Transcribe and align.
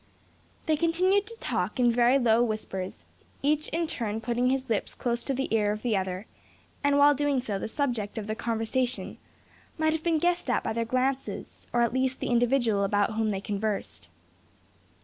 They 0.65 0.77
continued 0.77 1.27
to 1.27 1.37
talk 1.37 1.79
in 1.79 1.91
very 1.91 2.17
low 2.17 2.41
whispers, 2.43 3.03
each 3.43 3.67
in 3.67 3.85
turn 3.85 4.19
putting 4.19 4.49
his 4.49 4.67
lips 4.67 4.95
close 4.95 5.23
to 5.25 5.33
the 5.35 5.47
ear 5.55 5.71
of 5.71 5.83
the 5.83 5.95
other; 5.95 6.25
and 6.83 6.97
while 6.97 7.13
doing 7.13 7.39
so 7.39 7.59
the 7.59 7.67
subject 7.67 8.17
of 8.17 8.25
their 8.25 8.35
conversation 8.35 9.19
might 9.77 9.93
have 9.93 10.01
been 10.03 10.17
guessed 10.17 10.49
at 10.49 10.63
by 10.63 10.73
their 10.73 10.85
glances, 10.85 11.67
or 11.71 11.83
at 11.83 11.93
least 11.93 12.19
the 12.19 12.31
individual 12.31 12.83
about 12.83 13.13
whom 13.13 13.29
they 13.29 13.41
conversed. 13.41 14.09